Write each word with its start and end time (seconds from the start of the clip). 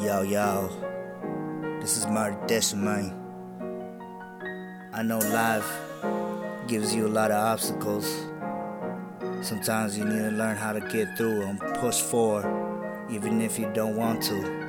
Yo, 0.00 0.22
yo, 0.22 0.68
this 1.80 1.96
is 1.96 2.04
Marty 2.08 2.34
Decimane. 2.52 3.14
I 4.92 5.02
know 5.04 5.18
life 5.18 5.70
gives 6.66 6.92
you 6.92 7.06
a 7.06 7.08
lot 7.08 7.30
of 7.30 7.36
obstacles. 7.36 8.26
Sometimes 9.40 9.96
you 9.96 10.04
need 10.04 10.30
to 10.30 10.32
learn 10.32 10.56
how 10.56 10.72
to 10.72 10.80
get 10.80 11.16
through 11.16 11.42
and 11.42 11.60
push 11.76 12.00
forward, 12.00 12.44
even 13.08 13.40
if 13.40 13.56
you 13.56 13.70
don't 13.72 13.94
want 13.94 14.20
to. 14.24 14.65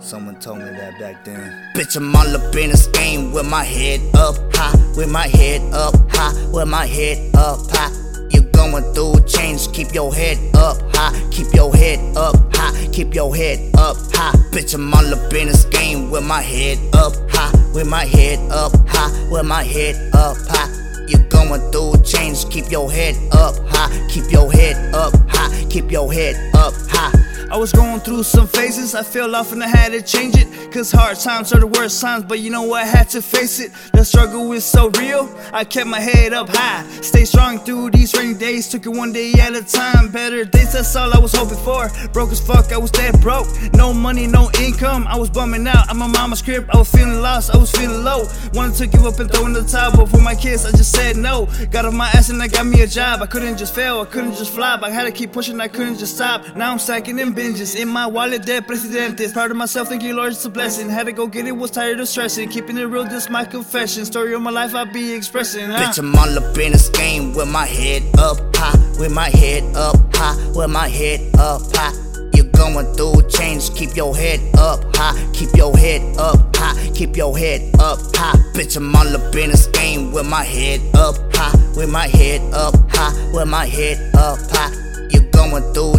Someone 0.00 0.36
told 0.36 0.60
me 0.60 0.64
that 0.64 0.98
back 0.98 1.24
then. 1.26 1.38
Bitch, 1.76 1.94
I'm 1.94 2.16
all 2.16 2.34
up 2.34 2.56
in 2.56 2.70
this 2.70 2.86
game 2.86 3.32
with 3.32 3.46
my 3.48 3.64
head 3.64 4.00
up 4.14 4.34
high, 4.54 4.74
with 4.96 5.10
my 5.10 5.28
head 5.28 5.60
up 5.74 5.94
high, 6.08 6.32
with 6.50 6.68
my 6.68 6.86
head 6.86 7.34
up 7.34 7.58
high. 7.70 7.92
You're 8.30 8.50
going 8.50 8.82
through 8.94 9.26
change, 9.26 9.70
keep 9.72 9.92
your 9.92 10.12
head 10.14 10.38
up 10.54 10.78
high, 10.94 11.12
keep 11.30 11.52
your 11.52 11.74
head 11.74 12.00
up 12.16 12.34
high, 12.54 12.88
keep 12.92 13.14
your 13.14 13.36
head 13.36 13.60
up 13.76 13.96
high. 14.12 14.32
Bitch, 14.50 14.74
I'm 14.74 14.92
all 14.92 15.04
up 15.14 15.32
in 15.34 15.48
this 15.48 15.66
game 15.66 16.10
with 16.10 16.24
my 16.24 16.40
head 16.40 16.78
up 16.94 17.12
high, 17.30 17.52
with 17.74 17.86
my 17.86 18.06
head 18.06 18.38
up 18.50 18.72
high, 18.88 19.28
with 19.30 19.44
my 19.44 19.62
head 19.62 19.96
up 20.14 20.36
high. 20.48 21.04
You're 21.08 21.28
going 21.28 21.60
through 21.72 22.02
change, 22.04 22.48
keep 22.48 22.70
your 22.70 22.90
head 22.90 23.16
up 23.32 23.54
high, 23.68 24.08
keep 24.08 24.32
your 24.32 24.50
head 24.50 24.94
up 24.94 25.12
high, 25.28 25.64
keep 25.68 25.90
your 25.90 26.10
head 26.10 26.36
up 26.54 26.72
high. 26.88 27.12
I 27.50 27.56
was 27.56 27.72
going 27.72 27.98
through 27.98 28.22
some 28.22 28.46
phases, 28.46 28.94
I 28.94 29.02
fell 29.02 29.34
off 29.34 29.50
and 29.52 29.62
I 29.62 29.66
had 29.66 29.90
to 29.90 30.00
change 30.02 30.36
it. 30.36 30.46
Cause 30.70 30.92
hard 30.92 31.18
times 31.18 31.52
are 31.52 31.58
the 31.58 31.66
worst 31.66 32.00
times, 32.00 32.24
but 32.24 32.38
you 32.38 32.48
know 32.48 32.62
what? 32.62 32.84
I 32.84 32.86
had 32.86 33.08
to 33.10 33.20
face 33.20 33.58
it. 33.58 33.72
The 33.92 34.04
struggle 34.04 34.52
is 34.52 34.64
so 34.64 34.88
real, 34.90 35.28
I 35.52 35.64
kept 35.64 35.88
my 35.88 35.98
head 35.98 36.32
up 36.32 36.48
high. 36.48 36.88
Stay 37.00 37.24
strong 37.24 37.58
through 37.58 37.90
these 37.90 38.14
rainy 38.16 38.34
days, 38.34 38.68
took 38.68 38.86
it 38.86 38.90
one 38.90 39.12
day 39.12 39.32
at 39.32 39.56
a 39.56 39.64
time. 39.64 40.12
Better 40.12 40.44
days, 40.44 40.74
that's 40.74 40.94
all 40.94 41.12
I 41.12 41.18
was 41.18 41.34
hoping 41.34 41.58
for. 41.58 41.90
Broke 42.12 42.30
as 42.30 42.40
fuck, 42.40 42.72
I 42.72 42.78
was 42.78 42.92
dead 42.92 43.20
broke. 43.20 43.48
No 43.74 43.92
money, 43.92 44.28
no 44.28 44.48
income, 44.60 45.08
I 45.08 45.18
was 45.18 45.28
bumming 45.28 45.66
out. 45.66 45.90
at 45.90 45.96
my 45.96 46.06
mama's 46.06 46.42
crib, 46.42 46.70
I 46.72 46.78
was 46.78 46.88
feeling 46.88 47.20
lost, 47.20 47.52
I 47.52 47.58
was 47.58 47.72
feeling 47.72 48.04
low. 48.04 48.28
Wanted 48.54 48.76
to 48.76 48.86
give 48.86 49.04
up 49.06 49.18
and 49.18 49.28
throw 49.28 49.46
in 49.46 49.54
the 49.54 49.64
towel, 49.64 49.90
but 49.96 50.08
for 50.08 50.20
my 50.20 50.36
kids, 50.36 50.64
I 50.66 50.70
just 50.70 50.92
said 50.92 51.16
no. 51.16 51.48
Got 51.72 51.84
off 51.84 51.94
my 51.94 52.10
ass 52.10 52.28
and 52.28 52.40
I 52.40 52.46
got 52.46 52.64
me 52.64 52.82
a 52.82 52.86
job. 52.86 53.22
I 53.22 53.26
couldn't 53.26 53.56
just 53.56 53.74
fail, 53.74 54.00
I 54.00 54.04
couldn't 54.04 54.34
just 54.34 54.52
flop. 54.52 54.84
I 54.84 54.90
had 54.90 55.02
to 55.02 55.10
keep 55.10 55.32
pushing, 55.32 55.60
I 55.60 55.66
couldn't 55.66 55.98
just 55.98 56.14
stop. 56.14 56.54
Now 56.54 56.70
I'm 56.70 56.78
stacking 56.78 57.18
in 57.18 57.32
binges 57.40 57.74
in 57.80 57.88
my 57.88 58.06
wallet, 58.06 58.44
dead 58.44 58.66
presidentes. 58.66 59.32
Proud 59.32 59.50
of 59.50 59.56
myself, 59.56 59.88
thank 59.88 60.02
you, 60.02 60.14
Lord, 60.14 60.32
it's 60.32 60.44
a 60.44 60.50
blessing. 60.50 60.90
Had 60.90 61.06
to 61.06 61.12
go 61.12 61.26
get 61.26 61.46
it, 61.46 61.52
was 61.52 61.70
tired 61.70 61.98
of 62.00 62.08
stressing. 62.08 62.48
Keeping 62.50 62.76
it 62.76 62.84
real, 62.84 63.04
this 63.04 63.30
my 63.30 63.44
confession. 63.44 64.04
Story 64.04 64.34
of 64.34 64.42
my 64.42 64.50
life, 64.50 64.74
I 64.74 64.84
be 64.84 65.14
expressing. 65.14 65.70
Huh? 65.70 65.78
Bitch, 65.78 65.98
I'm 65.98 66.14
all 66.14 66.38
up 66.38 66.58
in 66.58 66.72
this 66.72 66.88
game 66.90 67.34
with 67.34 67.48
my 67.50 67.66
head 67.66 68.02
up 68.18 68.38
high, 68.54 68.76
with 68.98 69.12
my 69.12 69.30
head 69.30 69.64
up 69.74 69.96
high, 70.14 70.36
with 70.54 70.70
my 70.70 70.88
head 70.88 71.20
up 71.38 71.62
high. 71.74 71.94
You're 72.34 72.50
going 72.52 72.86
through 72.94 73.28
change, 73.28 73.74
keep 73.74 73.96
your 73.96 74.14
head 74.14 74.40
up 74.58 74.84
high, 74.94 75.16
keep 75.32 75.50
your 75.54 75.76
head 75.76 76.02
up 76.18 76.54
high, 76.54 76.90
keep 76.94 77.16
your 77.16 77.36
head 77.38 77.74
up 77.80 77.98
high. 78.14 78.36
Bitch, 78.52 78.76
I'm 78.76 78.94
all 78.94 79.16
up 79.16 79.34
in 79.34 79.50
this 79.50 79.66
game 79.68 80.12
with 80.12 80.28
my 80.28 80.44
head 80.44 80.80
up 80.94 81.16
high, 81.34 81.56
with 81.74 81.90
my 81.90 82.06
head 82.06 82.42
up 82.52 82.74
high, 82.90 83.14
with 83.32 83.48
my 83.48 83.64
head 83.64 83.98
up 84.14 84.38
high. 84.50 84.72
You're 85.10 85.28
going 85.30 85.64
through 85.72 85.89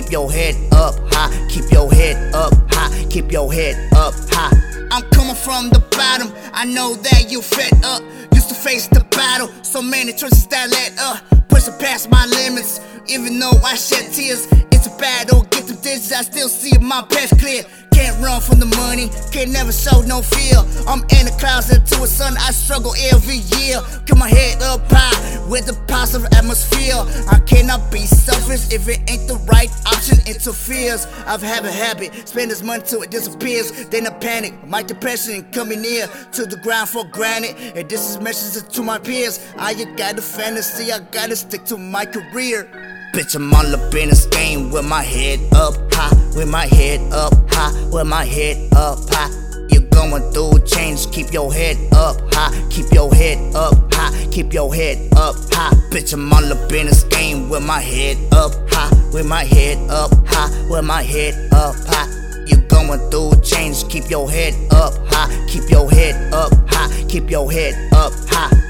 keep 0.00 0.12
your 0.12 0.30
head 0.30 0.54
up 0.74 0.94
high, 1.12 1.48
keep 1.48 1.68
your 1.72 1.92
head 1.92 2.32
up 2.32 2.52
high, 2.70 3.04
keep 3.10 3.32
your 3.32 3.52
head 3.52 3.74
up 3.94 4.14
high. 4.30 4.54
I'm 4.92 5.02
coming 5.10 5.34
from 5.34 5.70
the 5.70 5.80
bottom, 5.90 6.32
I 6.52 6.64
know 6.66 6.94
that 6.94 7.28
you 7.28 7.42
fed 7.42 7.72
up. 7.84 8.02
Used 8.32 8.48
to 8.48 8.54
face 8.54 8.86
the 8.86 9.04
battle, 9.10 9.50
so 9.64 9.82
many 9.82 10.12
choices 10.12 10.46
that 10.48 10.70
led 10.70 10.92
up. 11.00 11.48
Pushing 11.48 11.74
past 11.80 12.10
my 12.10 12.26
limits, 12.26 12.80
even 13.08 13.40
though 13.40 13.58
I 13.64 13.74
shed 13.74 14.12
tears. 14.12 14.46
It's 14.70 14.86
a 14.86 14.96
battle, 14.98 15.42
get 15.50 15.66
the 15.66 15.74
digits, 15.74 16.12
I 16.12 16.22
still 16.22 16.48
see 16.48 16.78
my 16.78 17.02
path 17.10 17.36
clear. 17.40 17.64
Can't 17.92 18.22
run 18.22 18.40
from 18.40 18.60
the 18.60 18.70
money, 18.78 19.10
Can't 19.32 19.50
never 19.50 19.72
show 19.72 20.00
no 20.02 20.22
fear. 20.22 20.58
I'm 20.86 21.02
in 21.18 21.26
the 21.26 21.34
clouds 21.40 21.74
into 21.74 22.00
a 22.04 22.06
sun, 22.06 22.36
I 22.38 22.52
struggle 22.52 22.94
every 23.10 23.42
year. 23.58 23.80
Keep 24.06 24.18
my 24.18 24.28
head 24.28 24.62
up 24.62 24.80
high 24.92 25.17
with 25.48 25.66
the 25.66 25.74
positive 25.86 26.26
atmosphere. 26.32 26.94
I 27.30 27.40
cannot 27.46 27.90
be 27.90 28.00
selfish 28.06 28.72
if 28.72 28.88
it 28.88 29.00
ain't 29.10 29.28
the 29.28 29.36
right 29.50 29.70
option. 29.86 30.18
Interferes. 30.26 31.06
I've 31.26 31.42
had 31.42 31.64
a 31.64 31.72
habit, 31.72 32.28
spend 32.28 32.50
this 32.50 32.62
money 32.62 32.82
till 32.84 33.02
it 33.02 33.10
disappears. 33.10 33.88
Then 33.88 34.06
I 34.06 34.10
panic, 34.10 34.54
my 34.66 34.82
depression 34.82 35.44
coming 35.52 35.82
near 35.82 36.06
to 36.32 36.46
the 36.46 36.56
ground 36.56 36.88
for 36.88 37.04
granted. 37.04 37.56
And 37.76 37.88
this 37.88 38.10
is 38.10 38.20
message 38.20 38.72
to 38.74 38.82
my 38.82 38.98
peers. 38.98 39.40
I 39.56 39.74
got 39.96 40.16
the 40.16 40.22
fantasy, 40.22 40.92
I 40.92 41.00
gotta 41.00 41.36
stick 41.36 41.64
to 41.66 41.76
my 41.76 42.04
career. 42.04 42.68
Bitch, 43.14 43.34
I'm 43.34 43.52
all 43.54 43.74
up 43.74 43.94
in 43.94 44.10
this 44.10 44.26
game 44.26 44.70
with 44.70 44.86
my 44.86 45.02
head 45.02 45.40
up 45.54 45.74
high, 45.92 46.14
with 46.36 46.48
my 46.48 46.66
head 46.66 47.00
up 47.12 47.32
high, 47.50 47.88
with 47.88 48.06
my 48.06 48.24
head 48.24 48.72
up 48.74 48.98
high. 49.08 49.37
Going 49.98 50.32
through 50.32 50.60
change, 50.60 51.10
keep 51.10 51.32
your 51.32 51.52
head 51.52 51.76
up 51.92 52.16
high, 52.32 52.54
keep 52.70 52.86
your 52.92 53.12
head 53.12 53.36
up 53.56 53.74
high, 53.92 54.28
keep 54.30 54.52
your 54.52 54.72
head 54.72 54.96
up 55.16 55.34
high. 55.50 55.74
Bitch, 55.90 56.12
I'm 56.12 56.32
all 56.32 56.52
up 56.52 56.72
in 56.72 56.86
this 56.86 57.02
game 57.02 57.48
with 57.48 57.66
my 57.66 57.80
head 57.80 58.16
up 58.32 58.52
high, 58.70 58.94
with 59.12 59.26
my 59.26 59.42
head 59.42 59.76
up 59.90 60.12
high, 60.24 60.50
with 60.70 60.84
my 60.84 61.02
head 61.02 61.34
up 61.52 61.74
high. 61.88 62.06
You're 62.46 62.60
going 62.68 63.00
through 63.10 63.42
change, 63.42 63.88
keep 63.88 64.08
your 64.08 64.30
head 64.30 64.54
up 64.70 64.94
high, 65.08 65.46
keep 65.48 65.68
your 65.68 65.90
head 65.90 66.32
up 66.32 66.52
high, 66.68 67.04
keep 67.08 67.28
your 67.28 67.50
head 67.50 67.74
up 67.92 68.12
high. 68.28 68.67